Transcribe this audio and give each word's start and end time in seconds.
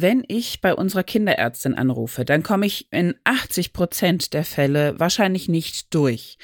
Wenn 0.00 0.24
ich 0.28 0.62
bei 0.62 0.74
unserer 0.74 1.02
Kinderärztin 1.02 1.74
anrufe, 1.74 2.24
dann 2.24 2.42
komme 2.42 2.64
ich 2.64 2.90
in 2.90 3.14
80 3.24 3.74
Prozent 3.74 4.32
der 4.32 4.44
Fälle 4.44 4.98
wahrscheinlich 4.98 5.48
nicht 5.48 5.92
durch. 5.94 6.38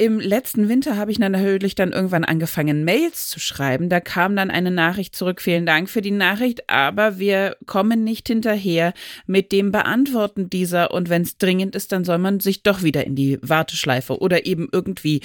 Im 0.00 0.20
letzten 0.20 0.68
Winter 0.68 0.96
habe 0.96 1.10
ich 1.10 1.18
dann 1.18 1.32
natürlich 1.32 1.74
dann 1.74 1.92
irgendwann 1.92 2.24
angefangen, 2.24 2.84
Mails 2.84 3.26
zu 3.28 3.40
schreiben. 3.40 3.88
Da 3.88 4.00
kam 4.00 4.36
dann 4.36 4.50
eine 4.50 4.70
Nachricht 4.70 5.16
zurück. 5.16 5.40
Vielen 5.40 5.66
Dank 5.66 5.88
für 5.88 6.02
die 6.02 6.12
Nachricht, 6.12 6.68
aber 6.68 7.18
wir 7.18 7.56
kommen 7.66 8.04
nicht 8.04 8.28
hinterher 8.28 8.92
mit 9.26 9.50
dem 9.50 9.72
Beantworten 9.72 10.50
dieser. 10.50 10.92
Und 10.92 11.08
wenn 11.08 11.22
es 11.22 11.38
dringend 11.38 11.74
ist, 11.74 11.90
dann 11.90 12.04
soll 12.04 12.18
man 12.18 12.38
sich 12.38 12.62
doch 12.62 12.82
wieder 12.82 13.04
in 13.06 13.16
die 13.16 13.38
Warteschleife 13.40 14.20
oder 14.20 14.46
eben 14.46 14.68
irgendwie 14.70 15.22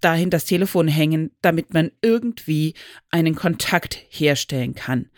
dahin 0.00 0.30
das 0.30 0.44
Telefon 0.44 0.86
hängen, 0.86 1.32
damit 1.40 1.72
man 1.72 1.90
irgendwie 2.02 2.74
einen 3.10 3.34
Kontakt 3.34 3.98
herstellen 4.10 4.74
kann. 4.74 5.10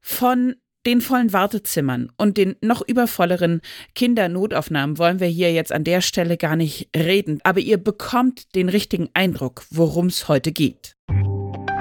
Von 0.00 0.56
den 0.88 1.02
vollen 1.02 1.34
Wartezimmern 1.34 2.10
und 2.16 2.38
den 2.38 2.56
noch 2.62 2.80
übervolleren 2.80 3.60
Kindernotaufnahmen 3.94 4.96
wollen 4.96 5.20
wir 5.20 5.26
hier 5.26 5.52
jetzt 5.52 5.70
an 5.70 5.84
der 5.84 6.00
Stelle 6.00 6.38
gar 6.38 6.56
nicht 6.56 6.88
reden, 6.96 7.40
aber 7.44 7.60
ihr 7.60 7.76
bekommt 7.76 8.54
den 8.54 8.70
richtigen 8.70 9.10
Eindruck, 9.12 9.66
worum 9.70 10.06
es 10.06 10.28
heute 10.28 10.50
geht. 10.50 10.96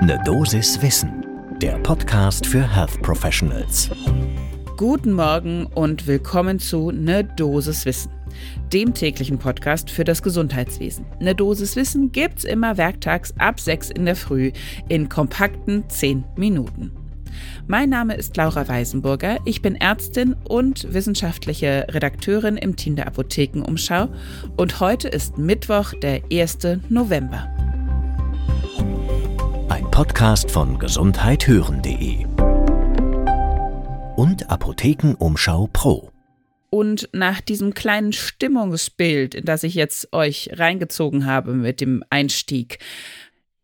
Eine 0.01 0.21
Dosis 0.25 0.81
Wissen, 0.81 1.25
der 1.61 1.79
Podcast 1.79 2.45
für 2.45 2.75
Health 2.75 3.01
Professionals. 3.01 3.89
Guten 4.75 5.13
Morgen 5.13 5.67
und 5.67 6.05
willkommen 6.05 6.59
zu 6.59 6.91
Ne 6.91 7.23
Dosis 7.23 7.85
Wissen, 7.85 8.11
dem 8.73 8.93
täglichen 8.93 9.39
Podcast 9.39 9.89
für 9.89 10.03
das 10.03 10.21
Gesundheitswesen. 10.21 11.05
Ne 11.21 11.33
Dosis 11.33 11.77
Wissen 11.77 12.11
gibt's 12.11 12.43
immer 12.43 12.75
werktags 12.75 13.33
ab 13.37 13.61
6 13.61 13.89
in 13.89 14.03
der 14.03 14.17
Früh 14.17 14.51
in 14.89 15.07
kompakten 15.07 15.89
10 15.89 16.25
Minuten. 16.35 16.91
Mein 17.67 17.89
Name 17.89 18.15
ist 18.15 18.37
Laura 18.37 18.67
Weisenburger. 18.67 19.37
Ich 19.45 19.61
bin 19.61 19.75
Ärztin 19.75 20.35
und 20.47 20.93
wissenschaftliche 20.93 21.87
Redakteurin 21.89 22.57
im 22.57 22.75
Team 22.75 22.95
der 22.95 23.07
Apothekenumschau 23.07 24.09
und 24.55 24.79
heute 24.79 25.07
ist 25.07 25.37
Mittwoch, 25.37 25.93
der 26.01 26.21
1. 26.31 26.57
November. 26.89 27.47
Ein 29.69 29.89
Podcast 29.91 30.49
von 30.51 30.79
gesundheithören.de 30.79 32.25
und 34.15 34.49
Apothekenumschau 34.49 35.69
Pro. 35.71 36.11
Und 36.69 37.07
nach 37.13 37.39
diesem 37.39 37.73
kleinen 37.73 38.11
Stimmungsbild, 38.11 39.35
in 39.35 39.45
das 39.45 39.63
ich 39.63 39.73
jetzt 39.73 40.11
euch 40.11 40.49
reingezogen 40.53 41.25
habe 41.25 41.53
mit 41.53 41.79
dem 41.79 42.03
Einstieg, 42.09 42.79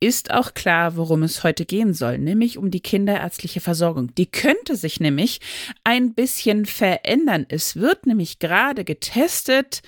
ist 0.03 0.31
auch 0.31 0.53
klar, 0.53 0.97
worum 0.97 1.23
es 1.23 1.43
heute 1.43 1.65
gehen 1.65 1.93
soll, 1.93 2.17
nämlich 2.17 2.57
um 2.57 2.71
die 2.71 2.81
kinderärztliche 2.81 3.61
Versorgung. 3.61 4.13
Die 4.15 4.25
könnte 4.25 4.75
sich 4.75 4.99
nämlich 4.99 5.39
ein 5.83 6.13
bisschen 6.13 6.65
verändern. 6.65 7.45
Es 7.47 7.77
wird 7.77 8.05
nämlich 8.05 8.39
gerade 8.39 8.83
getestet, 8.83 9.81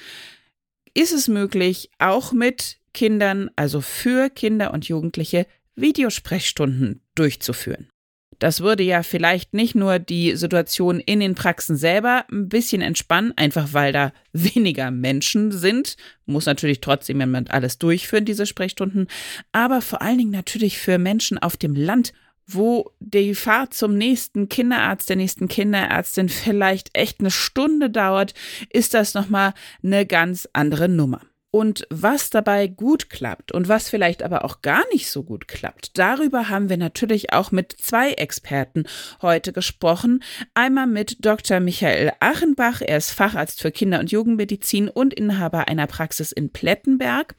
ist 0.93 1.11
es 1.11 1.27
möglich, 1.27 1.91
auch 1.99 2.31
mit 2.31 2.77
Kindern, 2.93 3.51
also 3.57 3.81
für 3.81 4.29
Kinder 4.29 4.73
und 4.73 4.87
Jugendliche, 4.87 5.47
Videosprechstunden 5.75 7.01
durchzuführen. 7.15 7.89
Das 8.39 8.59
würde 8.59 8.83
ja 8.83 9.01
vielleicht 9.03 9.53
nicht 9.53 9.75
nur 9.75 9.97
die 9.99 10.35
Situation 10.35 10.99
in 10.99 11.19
den 11.19 11.35
Praxen 11.35 11.77
selber 11.77 12.25
ein 12.29 12.49
bisschen 12.49 12.81
entspannen, 12.81 13.33
einfach 13.37 13.69
weil 13.71 13.93
da 13.93 14.11
weniger 14.33 14.91
Menschen 14.91 15.51
sind. 15.51 15.95
Muss 16.25 16.45
natürlich 16.45 16.81
trotzdem 16.81 17.19
jemand 17.21 17.51
alles 17.51 17.77
durchführen, 17.77 18.25
diese 18.25 18.45
Sprechstunden. 18.45 19.07
Aber 19.51 19.81
vor 19.81 20.01
allen 20.01 20.17
Dingen 20.17 20.31
natürlich 20.31 20.77
für 20.77 20.97
Menschen 20.97 21.37
auf 21.37 21.55
dem 21.55 21.75
Land, 21.75 22.13
wo 22.45 22.91
die 22.99 23.35
Fahrt 23.35 23.73
zum 23.73 23.97
nächsten 23.97 24.49
Kinderarzt, 24.49 25.09
der 25.09 25.15
nächsten 25.15 25.47
Kinderärztin 25.47 26.29
vielleicht 26.29 26.95
echt 26.95 27.21
eine 27.21 27.31
Stunde 27.31 27.89
dauert, 27.89 28.33
ist 28.69 28.93
das 28.93 29.13
nochmal 29.13 29.53
eine 29.81 30.05
ganz 30.05 30.47
andere 30.53 30.89
Nummer. 30.89 31.21
Und 31.55 31.87
was 31.89 32.31
dabei 32.31 32.67
gut 32.67 33.09
klappt 33.09 33.53
und 33.53 33.69
was 33.69 33.87
vielleicht 33.87 34.23
aber 34.23 34.43
auch 34.43 34.61
gar 34.61 34.83
nicht 34.91 35.09
so 35.09 35.23
gut 35.23 35.47
klappt, 35.47 35.97
darüber 35.97 36.49
haben 36.49 36.67
wir 36.67 36.75
natürlich 36.75 37.31
auch 37.31 37.53
mit 37.53 37.71
zwei 37.71 38.11
Experten 38.11 38.83
heute 39.21 39.53
gesprochen. 39.53 40.21
Einmal 40.53 40.85
mit 40.85 41.25
Dr. 41.25 41.61
Michael 41.61 42.11
Achenbach, 42.19 42.81
er 42.81 42.97
ist 42.97 43.11
Facharzt 43.11 43.61
für 43.61 43.71
Kinder- 43.71 44.01
und 44.01 44.11
Jugendmedizin 44.11 44.89
und 44.89 45.13
Inhaber 45.13 45.69
einer 45.69 45.87
Praxis 45.87 46.33
in 46.33 46.49
Plettenberg 46.49 47.35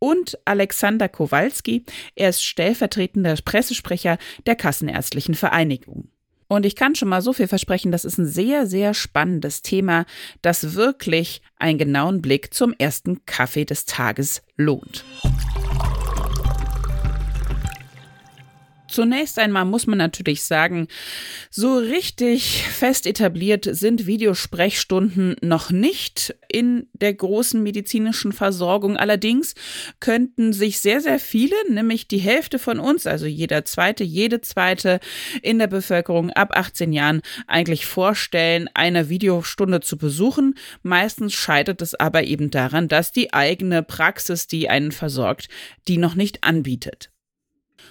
und 0.00 0.36
Alexander 0.44 1.08
Kowalski. 1.08 1.84
Er 2.16 2.30
ist 2.30 2.42
stellvertretender 2.42 3.36
Pressesprecher 3.44 4.18
der 4.46 4.56
Kassenärztlichen 4.56 5.36
Vereinigung. 5.36 6.08
Und 6.48 6.64
ich 6.64 6.76
kann 6.76 6.94
schon 6.94 7.08
mal 7.08 7.22
so 7.22 7.32
viel 7.32 7.48
versprechen, 7.48 7.92
das 7.92 8.04
ist 8.04 8.18
ein 8.18 8.26
sehr, 8.26 8.66
sehr 8.66 8.94
spannendes 8.94 9.62
Thema, 9.62 10.06
das 10.42 10.74
wirklich 10.74 11.42
einen 11.58 11.78
genauen 11.78 12.22
Blick 12.22 12.54
zum 12.54 12.72
ersten 12.78 13.24
Kaffee 13.26 13.64
des 13.64 13.84
Tages 13.84 14.42
lohnt. 14.56 15.04
Zunächst 18.96 19.38
einmal 19.38 19.66
muss 19.66 19.86
man 19.86 19.98
natürlich 19.98 20.44
sagen, 20.44 20.88
so 21.50 21.76
richtig 21.76 22.62
fest 22.62 23.06
etabliert 23.06 23.68
sind 23.70 24.06
Videosprechstunden 24.06 25.36
noch 25.42 25.70
nicht 25.70 26.34
in 26.48 26.88
der 26.94 27.12
großen 27.12 27.62
medizinischen 27.62 28.32
Versorgung. 28.32 28.96
Allerdings 28.96 29.54
könnten 30.00 30.54
sich 30.54 30.80
sehr, 30.80 31.02
sehr 31.02 31.18
viele, 31.18 31.54
nämlich 31.68 32.08
die 32.08 32.16
Hälfte 32.16 32.58
von 32.58 32.78
uns, 32.80 33.06
also 33.06 33.26
jeder 33.26 33.66
zweite, 33.66 34.02
jede 34.02 34.40
zweite 34.40 34.98
in 35.42 35.58
der 35.58 35.66
Bevölkerung 35.66 36.30
ab 36.30 36.56
18 36.56 36.94
Jahren 36.94 37.20
eigentlich 37.46 37.84
vorstellen, 37.84 38.70
eine 38.72 39.10
Videostunde 39.10 39.80
zu 39.80 39.98
besuchen. 39.98 40.54
Meistens 40.82 41.34
scheitert 41.34 41.82
es 41.82 41.94
aber 41.94 42.24
eben 42.24 42.50
daran, 42.50 42.88
dass 42.88 43.12
die 43.12 43.34
eigene 43.34 43.82
Praxis, 43.82 44.46
die 44.46 44.70
einen 44.70 44.90
versorgt, 44.90 45.50
die 45.86 45.98
noch 45.98 46.14
nicht 46.14 46.44
anbietet. 46.44 47.10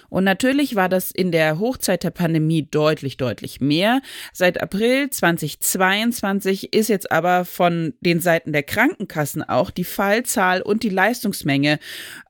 Und 0.08 0.24
natürlich 0.24 0.74
war 0.76 0.88
das 0.88 1.10
in 1.10 1.32
der 1.32 1.58
Hochzeit 1.58 2.04
der 2.04 2.10
Pandemie 2.10 2.66
deutlich, 2.70 3.16
deutlich 3.16 3.60
mehr. 3.60 4.00
Seit 4.32 4.60
April 4.62 5.10
2022 5.10 6.72
ist 6.72 6.88
jetzt 6.88 7.10
aber 7.10 7.44
von 7.44 7.94
den 8.00 8.20
Seiten 8.20 8.52
der 8.52 8.62
Krankenkassen 8.62 9.42
auch 9.42 9.70
die 9.70 9.84
Fallzahl 9.84 10.62
und 10.62 10.82
die 10.82 10.90
Leistungsmenge 10.90 11.78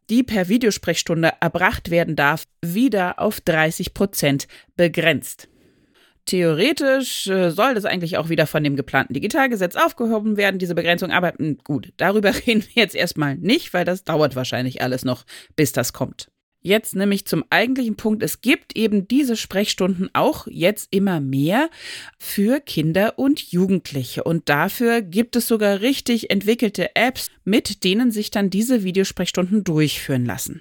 die 0.09 0.23
per 0.23 0.49
Videosprechstunde 0.49 1.33
erbracht 1.41 1.91
werden 1.91 2.17
darf, 2.17 2.45
wieder 2.63 3.19
auf 3.19 3.41
30 3.41 3.95
Prozent 3.95 4.47
begrenzt. 4.77 5.49
Theoretisch 6.27 7.29
äh, 7.29 7.51
soll 7.51 7.75
das 7.75 7.85
eigentlich 7.85 8.19
auch 8.19 8.29
wieder 8.29 8.49
von 8.49 8.65
dem 8.65 8.75
geplanten 8.75 9.15
Digitalgesetz 9.15 9.77
aufgehoben 9.77 10.37
werden, 10.37 10.59
diese 10.59 10.75
Begrenzung. 10.75 11.13
Aber 11.13 11.33
hm, 11.37 11.59
gut, 11.63 11.93
darüber 11.99 12.35
reden 12.47 12.63
wir 12.63 12.83
jetzt 12.83 12.97
erstmal 12.97 13.37
nicht, 13.37 13.73
weil 13.73 13.85
das 13.85 14.03
dauert 14.03 14.35
wahrscheinlich 14.35 14.83
alles 14.83 15.05
noch, 15.05 15.25
bis 15.55 15.73
das 15.73 15.93
kommt. 15.93 16.29
Jetzt 16.67 16.97
nämlich 16.97 17.27
zum 17.27 17.45
eigentlichen 17.49 17.95
Punkt. 17.95 18.25
Es 18.25 18.41
gibt 18.41 18.77
eben 18.77 19.07
diese 19.07 19.37
Sprechstunden 19.37 20.11
auch 20.15 20.49
jetzt 20.51 20.89
immer 20.91 21.21
mehr 21.21 21.71
für 22.19 22.59
Kinder 22.59 23.21
und 23.21 23.53
Jugendliche. 23.53 24.25
Und 24.25 24.49
dafür 24.49 25.01
gibt 25.01 25.37
es 25.37 25.47
sogar 25.47 25.81
richtig 25.81 26.29
entwickelte 26.29 26.97
Apps, 26.97 27.31
mit 27.45 27.85
denen 27.85 28.11
sich 28.11 28.33
dann 28.33 28.51
diese 28.51 28.83
Videosprechstunden 28.83 29.63
durchführen 29.63 30.25
lassen. 30.25 30.61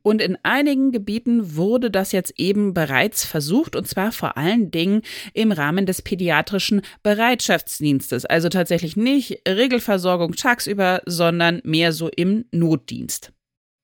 Und 0.00 0.22
in 0.22 0.38
einigen 0.42 0.90
Gebieten 0.90 1.54
wurde 1.54 1.90
das 1.90 2.12
jetzt 2.12 2.32
eben 2.38 2.72
bereits 2.72 3.26
versucht, 3.26 3.76
und 3.76 3.86
zwar 3.86 4.10
vor 4.10 4.38
allen 4.38 4.70
Dingen 4.70 5.02
im 5.34 5.52
Rahmen 5.52 5.84
des 5.84 6.00
pädiatrischen 6.00 6.80
Bereitschaftsdienstes. 7.02 8.24
Also 8.24 8.48
tatsächlich 8.48 8.96
nicht 8.96 9.42
Regelversorgung 9.46 10.32
tagsüber, 10.34 11.02
sondern 11.04 11.60
mehr 11.62 11.92
so 11.92 12.08
im 12.08 12.46
Notdienst. 12.52 13.34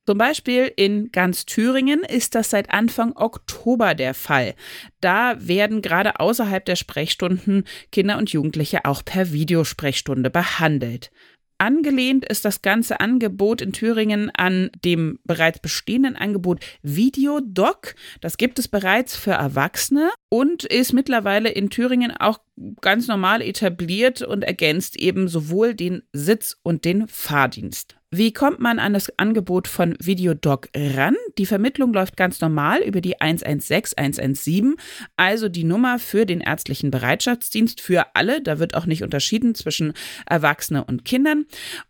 Zum 0.09 0.17
Beispiel 0.17 0.73
in 0.75 1.13
ganz 1.13 1.45
Thüringen 1.45 2.01
ist 2.01 2.35
das 2.35 2.49
seit 2.49 2.71
Anfang 2.71 3.15
Oktober 3.15 3.95
der 3.95 4.15
Fall. 4.15 4.55
Da 5.03 5.37
werden 5.39 5.83
gerade 5.83 6.19
außerhalb 6.19 6.65
der 6.65 6.77
Sprechstunden 6.77 7.65
Kinder 7.93 8.17
und 8.17 8.32
Jugendliche 8.32 8.87
auch 8.87 9.05
per 9.05 9.32
Videosprechstunde 9.32 10.31
behandelt. 10.31 11.11
Angelehnt 11.59 12.25
ist 12.25 12.47
das 12.47 12.62
ganze 12.62 13.00
Angebot 13.00 13.61
in 13.61 13.75
Thüringen 13.75 14.31
an 14.35 14.71
dem 14.82 15.19
bereits 15.25 15.59
bestehenden 15.59 16.17
Angebot 16.17 16.65
Videodoc. 16.81 17.94
Das 18.23 18.38
gibt 18.38 18.59
es 18.59 18.67
bereits 18.67 19.15
für 19.15 19.32
Erwachsene 19.32 20.09
und 20.31 20.65
ist 20.65 20.94
mittlerweile 20.94 21.50
in 21.50 21.69
Thüringen 21.69 22.17
auch 22.17 22.41
ganz 22.81 23.09
normal 23.09 23.43
etabliert 23.43 24.23
und 24.23 24.43
ergänzt 24.43 24.97
eben 24.97 25.29
sowohl 25.29 25.75
den 25.75 26.03
Sitz- 26.15 26.56
und 26.62 26.87
den 26.87 27.09
Fahrdienst. 27.09 27.98
Wie 28.10 28.32
kommt 28.32 28.58
man 28.58 28.78
an 28.78 28.94
das 28.94 29.12
Angebot 29.19 29.69
von 29.69 29.94
Videodoc 30.00 30.70
ran? 30.75 31.14
Die 31.37 31.44
Vermittlung 31.44 31.93
läuft 31.93 32.16
ganz 32.16 32.40
normal 32.40 32.81
über 32.81 33.02
die 33.02 33.20
116 33.20 33.99
117, 33.99 34.76
also 35.16 35.50
die 35.50 35.64
Nummer 35.64 35.99
für 35.99 36.25
den 36.25 36.40
ärztlichen 36.40 36.90
Bereitschaftsdienst 36.90 37.82
für 37.82 38.06
alle. 38.14 38.40
Da 38.40 38.58
wird 38.58 38.75
auch 38.75 38.87
nicht 38.87 39.02
unterschieden 39.02 39.55
zwischen 39.55 39.93
Erwachsenen 40.25 40.84
und 40.84 41.05
Kindern. 41.05 41.44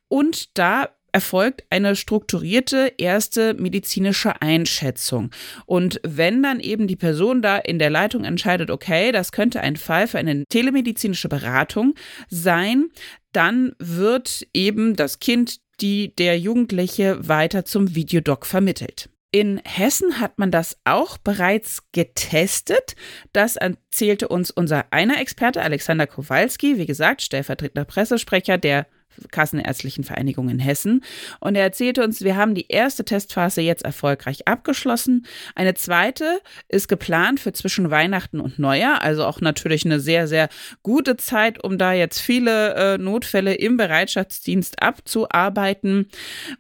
Und 0.08 0.58
da 0.58 0.88
erfolgt 1.12 1.64
eine 1.70 1.96
strukturierte 1.96 2.92
erste 2.98 3.54
medizinische 3.54 4.42
Einschätzung. 4.42 5.30
Und 5.66 6.00
wenn 6.04 6.42
dann 6.42 6.60
eben 6.60 6.86
die 6.86 6.96
Person 6.96 7.42
da 7.42 7.56
in 7.56 7.78
der 7.78 7.90
Leitung 7.90 8.24
entscheidet, 8.24 8.70
okay, 8.70 9.10
das 9.12 9.32
könnte 9.32 9.60
ein 9.60 9.76
Fall 9.76 10.06
für 10.06 10.18
eine 10.18 10.44
telemedizinische 10.48 11.28
Beratung 11.28 11.94
sein, 12.28 12.90
dann 13.32 13.75
wird 13.78 14.46
eben 14.52 14.96
das 14.96 15.19
Kind, 15.19 15.60
die 15.80 16.14
der 16.16 16.38
Jugendliche 16.38 17.28
weiter 17.28 17.64
zum 17.64 17.94
Videodoc 17.94 18.46
vermittelt. 18.46 19.10
In 19.30 19.60
Hessen 19.64 20.20
hat 20.20 20.38
man 20.38 20.50
das 20.50 20.78
auch 20.84 21.19
bereits 21.19 21.82
getestet. 21.92 22.96
Das 23.34 23.56
erzählte 23.56 24.28
uns 24.28 24.50
unser 24.50 24.90
einer 24.90 25.20
Experte 25.20 25.60
Alexander 25.60 26.06
Kowalski, 26.06 26.78
wie 26.78 26.86
gesagt, 26.86 27.20
stellvertretender 27.20 27.84
Pressesprecher 27.84 28.56
der 28.56 28.86
Kassenärztlichen 29.30 30.04
Vereinigung 30.04 30.48
in 30.48 30.58
Hessen. 30.58 31.04
Und 31.40 31.54
er 31.54 31.62
erzählte 31.62 32.04
uns, 32.04 32.22
wir 32.22 32.36
haben 32.36 32.54
die 32.54 32.68
erste 32.68 33.04
Testphase 33.04 33.60
jetzt 33.60 33.84
erfolgreich 33.84 34.46
abgeschlossen. 34.46 35.26
Eine 35.54 35.74
zweite 35.74 36.40
ist 36.68 36.88
geplant 36.88 37.40
für 37.40 37.52
zwischen 37.52 37.90
Weihnachten 37.90 38.40
und 38.40 38.58
Neujahr, 38.58 39.02
also 39.02 39.24
auch 39.24 39.40
natürlich 39.40 39.84
eine 39.84 40.00
sehr, 40.00 40.28
sehr 40.28 40.48
gute 40.82 41.16
Zeit, 41.16 41.62
um 41.62 41.78
da 41.78 41.92
jetzt 41.92 42.20
viele 42.20 42.74
äh, 42.74 42.98
Notfälle 42.98 43.54
im 43.54 43.76
Bereitschaftsdienst 43.76 44.82
abzuarbeiten. 44.82 46.08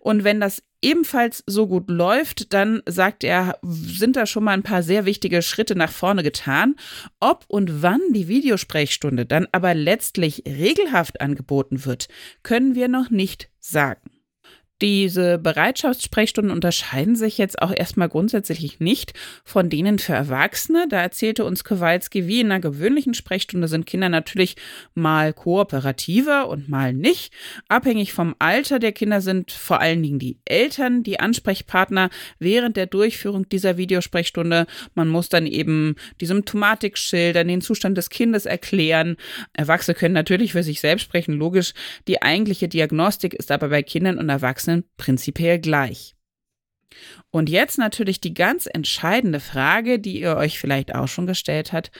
Und 0.00 0.24
wenn 0.24 0.40
das 0.40 0.62
ebenfalls 0.82 1.42
so 1.46 1.66
gut 1.66 1.88
läuft, 1.88 2.52
dann 2.52 2.82
sagt 2.86 3.24
er, 3.24 3.58
sind 3.62 4.16
da 4.16 4.26
schon 4.26 4.44
mal 4.44 4.52
ein 4.52 4.62
paar 4.62 4.82
sehr 4.82 5.04
wichtige 5.04 5.42
Schritte 5.42 5.74
nach 5.74 5.90
vorne 5.90 6.22
getan. 6.22 6.76
Ob 7.20 7.44
und 7.48 7.82
wann 7.82 8.00
die 8.12 8.28
Videosprechstunde 8.28 9.26
dann 9.26 9.48
aber 9.52 9.74
letztlich 9.74 10.44
regelhaft 10.46 11.20
angeboten 11.20 11.84
wird, 11.84 12.08
können 12.42 12.74
wir 12.74 12.88
noch 12.88 13.10
nicht 13.10 13.50
sagen. 13.60 14.17
Diese 14.80 15.38
Bereitschaftssprechstunden 15.38 16.52
unterscheiden 16.52 17.16
sich 17.16 17.36
jetzt 17.36 17.60
auch 17.60 17.72
erstmal 17.74 18.08
grundsätzlich 18.08 18.78
nicht 18.78 19.12
von 19.42 19.70
denen 19.70 19.98
für 19.98 20.12
Erwachsene. 20.12 20.86
Da 20.88 21.00
erzählte 21.00 21.44
uns 21.44 21.64
Kowalski, 21.64 22.28
wie 22.28 22.40
in 22.40 22.52
einer 22.52 22.60
gewöhnlichen 22.60 23.14
Sprechstunde 23.14 23.66
sind 23.66 23.86
Kinder 23.86 24.08
natürlich 24.08 24.54
mal 24.94 25.32
kooperativer 25.32 26.48
und 26.48 26.68
mal 26.68 26.92
nicht. 26.92 27.32
Abhängig 27.66 28.12
vom 28.12 28.36
Alter 28.38 28.78
der 28.78 28.92
Kinder 28.92 29.20
sind 29.20 29.50
vor 29.50 29.80
allen 29.80 30.00
Dingen 30.00 30.20
die 30.20 30.38
Eltern 30.44 31.02
die 31.02 31.18
Ansprechpartner 31.18 32.08
während 32.38 32.76
der 32.76 32.86
Durchführung 32.86 33.48
dieser 33.48 33.78
Videosprechstunde. 33.78 34.66
Man 34.94 35.08
muss 35.08 35.28
dann 35.28 35.46
eben 35.46 35.96
die 36.20 36.26
Symptomatik 36.26 36.98
schildern, 36.98 37.48
den 37.48 37.62
Zustand 37.62 37.98
des 37.98 38.10
Kindes 38.10 38.46
erklären. 38.46 39.16
Erwachsene 39.54 39.96
können 39.96 40.14
natürlich 40.14 40.52
für 40.52 40.62
sich 40.62 40.80
selbst 40.80 41.02
sprechen, 41.02 41.34
logisch. 41.34 41.74
Die 42.06 42.22
eigentliche 42.22 42.68
Diagnostik 42.68 43.34
ist 43.34 43.50
aber 43.50 43.70
bei 43.70 43.82
Kindern 43.82 44.18
und 44.18 44.28
Erwachsenen 44.28 44.67
Erwachsenen 44.68 44.84
prinzipiell 44.96 45.58
gleich. 45.60 46.14
Und 47.30 47.50
jetzt 47.50 47.76
natürlich 47.76 48.20
die 48.20 48.32
ganz 48.32 48.66
entscheidende 48.72 49.40
Frage, 49.40 49.98
die 49.98 50.20
ihr 50.20 50.36
euch 50.36 50.58
vielleicht 50.58 50.94
auch 50.94 51.08
schon 51.08 51.26
gestellt 51.26 51.72
habt. 51.72 51.90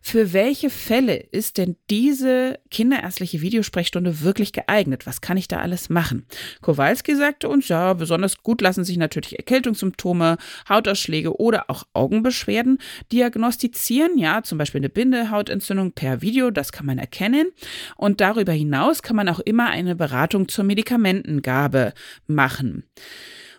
Für 0.00 0.32
welche 0.32 0.70
Fälle 0.70 1.16
ist 1.16 1.58
denn 1.58 1.76
diese 1.90 2.60
kinderärztliche 2.70 3.40
Videosprechstunde 3.40 4.20
wirklich 4.20 4.52
geeignet? 4.52 5.04
Was 5.04 5.20
kann 5.20 5.36
ich 5.36 5.48
da 5.48 5.58
alles 5.58 5.88
machen? 5.88 6.26
Kowalski 6.60 7.16
sagte 7.16 7.48
uns, 7.48 7.66
ja, 7.68 7.94
besonders 7.94 8.38
gut 8.42 8.60
lassen 8.60 8.84
sich 8.84 8.96
natürlich 8.96 9.36
Erkältungssymptome, 9.36 10.36
Hautausschläge 10.68 11.36
oder 11.36 11.68
auch 11.68 11.84
Augenbeschwerden 11.92 12.78
diagnostizieren. 13.10 14.16
Ja, 14.16 14.44
zum 14.44 14.58
Beispiel 14.58 14.80
eine 14.80 14.88
Bindehautentzündung 14.88 15.92
per 15.92 16.22
Video, 16.22 16.52
das 16.52 16.70
kann 16.70 16.86
man 16.86 16.98
erkennen. 16.98 17.48
Und 17.96 18.20
darüber 18.20 18.52
hinaus 18.52 19.02
kann 19.02 19.16
man 19.16 19.28
auch 19.28 19.40
immer 19.40 19.68
eine 19.68 19.96
Beratung 19.96 20.46
zur 20.46 20.64
Medikamentengabe 20.64 21.92
machen. 22.28 22.84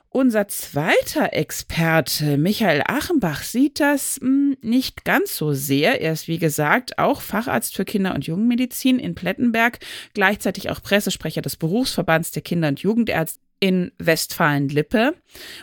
Unser 0.09 0.47
zweiter 0.47 1.33
Experte, 1.33 2.37
Michael 2.37 2.81
Achenbach, 2.87 3.43
sieht 3.43 3.79
das 3.79 4.19
mh, 4.21 4.27
hm, 4.27 4.57
nicht 4.61 5.05
ganz 5.05 5.35
so 5.35 5.53
sehr. 5.53 6.01
Er 6.01 6.13
ist, 6.13 6.27
wie 6.27 6.39
gesagt, 6.39 6.97
auch 6.97 7.21
Facharzt 7.21 7.75
für 7.75 7.85
Kinder- 7.85 8.15
und 8.15 8.25
Jugendmedizin 8.25 8.99
in 8.99 9.15
Plettenberg, 9.15 9.79
gleichzeitig 10.13 10.69
auch 10.69 10.81
Pressesprecher 10.81 11.41
des 11.41 11.57
Berufsverbands 11.57 12.31
der 12.31 12.41
Kinder- 12.41 12.69
und 12.69 12.79
Jugendärzte 12.79 13.39
in 13.59 13.91
Westfalen-Lippe. 13.97 15.15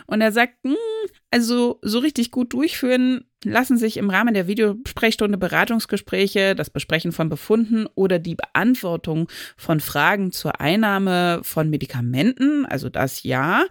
Und 0.05 0.21
er 0.21 0.31
sagt, 0.31 0.63
mh, 0.63 0.71
hm, 0.71 1.09
also 1.31 1.79
so 1.81 1.99
richtig 1.99 2.31
gut 2.31 2.53
durchführen 2.53 3.25
lassen 3.45 3.77
sich 3.77 3.97
im 3.97 4.09
Rahmen 4.09 4.33
der 4.33 4.47
Videosprechstunde 4.47 5.37
Beratungsgespräche, 5.37 6.55
das 6.55 6.69
Besprechen 6.69 7.11
von 7.11 7.29
Befunden 7.29 7.87
oder 7.93 8.19
die 8.19 8.35
Beantwortung 8.35 9.29
von 9.55 9.79
Fragen 9.79 10.31
zur 10.31 10.59
Einnahme 10.59 11.41
von 11.43 11.69
Medikamenten, 11.69 12.65
also 12.65 12.89
das 12.89 13.23
ja, 13.23 13.65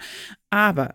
aber 0.54 0.94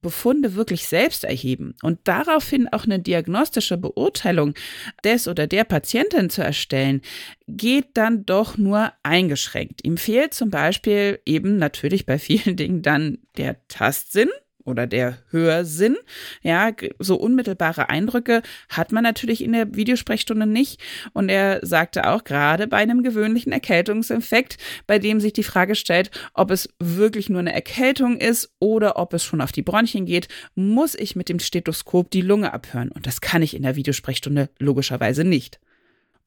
Befunde 0.00 0.54
wirklich 0.54 0.86
selbst 0.86 1.24
erheben 1.24 1.74
und 1.82 1.98
daraufhin 2.04 2.68
auch 2.68 2.84
eine 2.84 3.00
diagnostische 3.00 3.76
Beurteilung 3.76 4.54
des 5.02 5.26
oder 5.26 5.48
der 5.48 5.64
Patientin 5.64 6.30
zu 6.30 6.42
erstellen, 6.42 7.02
geht 7.48 7.88
dann 7.94 8.24
doch 8.24 8.56
nur 8.56 8.92
eingeschränkt. 9.02 9.84
Ihm 9.84 9.96
fehlt 9.96 10.34
zum 10.34 10.50
Beispiel 10.50 11.20
eben 11.26 11.56
natürlich 11.56 12.06
bei 12.06 12.18
vielen 12.18 12.56
Dingen 12.56 12.82
dann 12.82 13.18
der 13.36 13.66
Tastsinn 13.66 14.28
oder 14.68 14.86
der 14.86 15.18
Hörsinn. 15.30 15.96
Ja, 16.42 16.70
so 16.98 17.16
unmittelbare 17.16 17.88
Eindrücke 17.88 18.42
hat 18.68 18.92
man 18.92 19.02
natürlich 19.02 19.42
in 19.42 19.52
der 19.52 19.74
Videosprechstunde 19.74 20.46
nicht. 20.46 20.80
Und 21.12 21.28
er 21.28 21.60
sagte 21.66 22.08
auch 22.08 22.24
gerade 22.24 22.68
bei 22.68 22.76
einem 22.76 23.02
gewöhnlichen 23.02 23.52
Erkältungsinfekt, 23.52 24.58
bei 24.86 24.98
dem 24.98 25.20
sich 25.20 25.32
die 25.32 25.42
Frage 25.42 25.74
stellt, 25.74 26.10
ob 26.34 26.50
es 26.50 26.68
wirklich 26.78 27.28
nur 27.28 27.40
eine 27.40 27.54
Erkältung 27.54 28.18
ist 28.18 28.52
oder 28.60 28.96
ob 28.96 29.14
es 29.14 29.24
schon 29.24 29.40
auf 29.40 29.52
die 29.52 29.62
Bronchien 29.62 30.06
geht, 30.06 30.28
muss 30.54 30.94
ich 30.94 31.16
mit 31.16 31.28
dem 31.28 31.38
Stethoskop 31.38 32.10
die 32.10 32.20
Lunge 32.20 32.52
abhören. 32.52 32.90
Und 32.90 33.06
das 33.06 33.20
kann 33.20 33.42
ich 33.42 33.56
in 33.56 33.62
der 33.62 33.76
Videosprechstunde 33.76 34.50
logischerweise 34.58 35.24
nicht. 35.24 35.58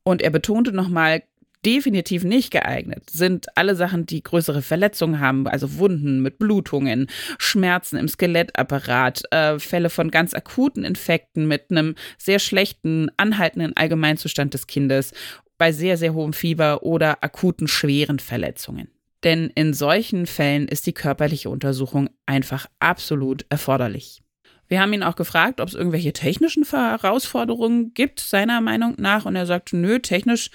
Und 0.04 0.22
er 0.22 0.32
betonte 0.32 0.72
nochmal 0.72 1.24
definitiv 1.66 2.24
nicht 2.24 2.52
geeignet 2.52 3.10
sind 3.10 3.58
alle 3.58 3.76
Sachen, 3.76 4.06
die 4.06 4.24
größere 4.24 4.62
Verletzungen 4.62 5.20
haben, 5.20 5.48
also 5.48 5.78
Wunden 5.78 6.22
mit 6.22 6.38
Blutungen, 6.38 7.08
Schmerzen 7.38 7.98
im 7.98 8.08
Skelettapparat, 8.08 9.24
äh, 9.32 9.60
Fälle 9.60 9.90
von 9.90 10.12
ganz 10.12 10.34
akuten 10.34 10.84
Infekten 10.84 11.48
mit 11.48 11.72
einem 11.72 11.96
sehr 12.18 12.40
schlechten, 12.40 13.10
anhaltenden 13.18 13.76
Allgemeinzustand 13.76 14.54
des 14.54 14.68
Kindes, 14.68 15.14
bei 15.58 15.72
sehr, 15.72 15.98
sehr 15.98 16.14
hohem 16.14 16.34
Fieber 16.34 16.84
oder 16.84 17.24
akuten, 17.24 17.68
schweren 17.68 18.20
Verletzungen. 18.20 18.90
Denn 19.24 19.52
in 19.54 19.74
solchen 19.74 20.26
Fällen 20.26 20.68
ist 20.68 20.88
die 20.88 20.94
körperliche 20.94 21.50
Untersuchung 21.50 22.10
einfach 22.26 22.66
absolut 22.80 23.46
erforderlich. 23.50 24.24
Wir 24.72 24.80
haben 24.80 24.94
ihn 24.94 25.04
auch 25.04 25.18
gefragt, 25.18 25.60
ob 25.60 25.68
es 25.68 25.76
irgendwelche 25.76 26.14
technischen 26.14 26.64
Herausforderungen 26.64 27.94
gibt, 27.94 28.22
seiner 28.22 28.62
Meinung 28.62 28.96
nach. 28.98 29.26
Und 29.26 29.36
er 29.36 29.46
sagt, 29.46 29.74
nö, 29.74 30.00
technisch 30.00 30.50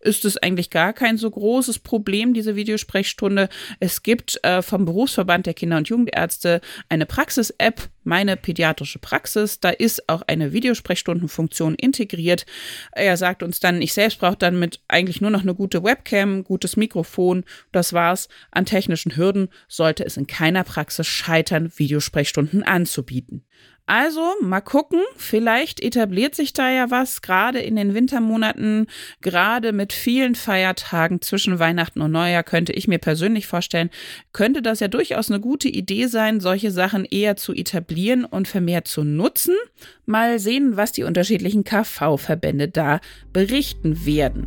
ist 0.00 0.24
es 0.24 0.36
eigentlich 0.38 0.70
gar 0.70 0.92
kein 0.92 1.16
so 1.16 1.30
großes 1.30 1.78
Problem, 1.78 2.34
diese 2.34 2.56
Videosprechstunde. 2.56 3.48
Es 3.78 4.02
gibt 4.02 4.42
äh, 4.42 4.62
vom 4.62 4.84
Berufsverband 4.84 5.46
der 5.46 5.54
Kinder- 5.54 5.76
und 5.76 5.88
Jugendärzte 5.88 6.60
eine 6.88 7.06
Praxis-App, 7.06 7.88
meine 8.02 8.36
pädiatrische 8.36 8.98
Praxis. 8.98 9.60
Da 9.60 9.70
ist 9.70 10.08
auch 10.08 10.22
eine 10.26 10.52
Videosprechstundenfunktion 10.52 11.74
integriert. 11.74 12.46
Er 12.92 13.16
sagt 13.16 13.42
uns 13.42 13.60
dann, 13.60 13.82
ich 13.82 13.92
selbst 13.92 14.18
brauche 14.18 14.36
dann 14.36 14.58
mit 14.58 14.80
eigentlich 14.88 15.20
nur 15.20 15.30
noch 15.30 15.42
eine 15.42 15.54
gute 15.54 15.84
Webcam, 15.84 16.44
gutes 16.44 16.76
Mikrofon. 16.76 17.44
Das 17.72 17.92
war's. 17.92 18.28
An 18.50 18.64
technischen 18.64 19.16
Hürden 19.16 19.48
sollte 19.68 20.04
es 20.04 20.16
in 20.16 20.26
keiner 20.26 20.64
Praxis 20.64 21.06
scheitern, 21.06 21.70
Videosprechstunden 21.76 22.62
anzubieten. 22.62 23.44
Also 23.90 24.34
mal 24.40 24.60
gucken, 24.60 25.00
vielleicht 25.16 25.82
etabliert 25.82 26.36
sich 26.36 26.52
da 26.52 26.70
ja 26.70 26.92
was, 26.92 27.22
gerade 27.22 27.58
in 27.58 27.74
den 27.74 27.92
Wintermonaten, 27.92 28.86
gerade 29.20 29.72
mit 29.72 29.92
vielen 29.92 30.36
Feiertagen 30.36 31.20
zwischen 31.22 31.58
Weihnachten 31.58 32.00
und 32.00 32.12
Neujahr 32.12 32.44
könnte 32.44 32.72
ich 32.72 32.86
mir 32.86 33.00
persönlich 33.00 33.48
vorstellen, 33.48 33.90
könnte 34.32 34.62
das 34.62 34.78
ja 34.78 34.86
durchaus 34.86 35.28
eine 35.28 35.40
gute 35.40 35.66
Idee 35.68 36.06
sein, 36.06 36.38
solche 36.38 36.70
Sachen 36.70 37.04
eher 37.04 37.34
zu 37.34 37.52
etablieren 37.52 38.24
und 38.24 38.46
vermehrt 38.46 38.86
zu 38.86 39.02
nutzen. 39.02 39.56
Mal 40.06 40.38
sehen, 40.38 40.76
was 40.76 40.92
die 40.92 41.02
unterschiedlichen 41.02 41.64
KV-Verbände 41.64 42.68
da 42.68 43.00
berichten 43.32 44.06
werden. 44.06 44.46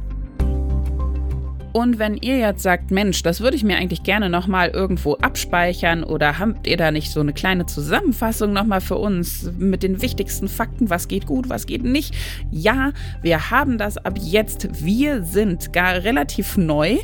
Und 1.74 1.98
wenn 1.98 2.18
ihr 2.18 2.38
jetzt 2.38 2.62
sagt, 2.62 2.92
Mensch, 2.92 3.24
das 3.24 3.42
würde 3.42 3.58
ich 3.58 3.64
mir 3.64 3.78
eigentlich 3.78 4.04
gerne 4.04 4.30
nochmal 4.30 4.70
irgendwo 4.70 5.16
abspeichern 5.16 6.04
oder 6.04 6.38
habt 6.38 6.68
ihr 6.68 6.78
da 6.78 6.92
nicht 6.92 7.12
so 7.12 7.20
eine 7.20 7.34
kleine 7.34 7.66
Zusammenfassung 7.66 8.54
nochmal 8.54 8.80
für 8.80 8.98
uns 8.98 9.52
mit 9.58 9.82
den 9.82 10.02
wichtigsten 10.04 10.48
Fakten, 10.48 10.92
was 10.92 11.08
geht 11.08 11.26
gut, 11.26 11.50
was 11.50 11.66
geht 11.66 11.84
nicht? 11.84 12.14
Ja, 12.52 12.92
wir 13.24 13.50
haben 13.50 13.80
das 13.80 13.98
ab 13.98 14.20
jetzt. 14.22 14.86
Wir 14.86 15.24
sind 15.24 15.74
gar 15.74 16.04
relativ 16.04 16.58
neu, 16.58 16.98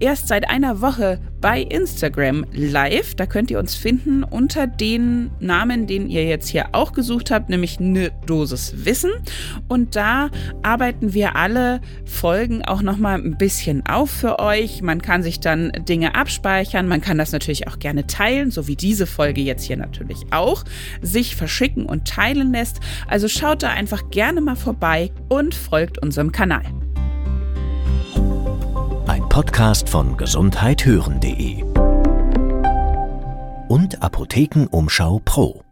erst 0.00 0.26
seit 0.26 0.50
einer 0.50 0.80
Woche 0.80 1.20
bei 1.40 1.62
Instagram 1.62 2.44
live. 2.52 3.14
Da 3.14 3.26
könnt 3.26 3.52
ihr 3.52 3.60
uns 3.60 3.76
finden 3.76 4.24
unter 4.24 4.66
den 4.66 5.30
Namen, 5.38 5.86
den 5.86 6.08
ihr 6.08 6.24
jetzt 6.24 6.48
hier 6.48 6.70
auch 6.72 6.92
gesucht 6.92 7.30
habt, 7.30 7.48
nämlich 7.48 7.78
eine 7.78 8.10
Dosis 8.26 8.84
Wissen. 8.84 9.12
Und 9.68 9.94
da 9.94 10.30
arbeiten 10.64 11.14
wir 11.14 11.36
alle 11.36 11.80
Folgen 12.04 12.64
auch 12.64 12.82
nochmal 12.82 13.20
ein 13.20 13.38
bisschen 13.38 13.86
auf 13.86 14.15
für 14.16 14.38
euch. 14.38 14.82
Man 14.82 15.02
kann 15.02 15.22
sich 15.22 15.40
dann 15.40 15.70
Dinge 15.78 16.14
abspeichern. 16.14 16.88
Man 16.88 17.00
kann 17.00 17.18
das 17.18 17.32
natürlich 17.32 17.68
auch 17.68 17.78
gerne 17.78 18.06
teilen, 18.06 18.50
so 18.50 18.66
wie 18.66 18.76
diese 18.76 19.06
Folge 19.06 19.40
jetzt 19.40 19.64
hier 19.64 19.76
natürlich 19.76 20.26
auch, 20.30 20.64
sich 21.02 21.36
verschicken 21.36 21.86
und 21.86 22.08
teilen 22.08 22.52
lässt. 22.52 22.80
Also 23.06 23.28
schaut 23.28 23.62
da 23.62 23.70
einfach 23.70 24.10
gerne 24.10 24.40
mal 24.40 24.56
vorbei 24.56 25.12
und 25.28 25.54
folgt 25.54 25.98
unserem 26.02 26.32
Kanal. 26.32 26.64
Ein 29.06 29.28
Podcast 29.28 29.88
von 29.88 30.16
gesundheithören.de 30.16 31.62
und 33.68 34.02
Apothekenumschau 34.02 35.20
Pro. 35.24 35.65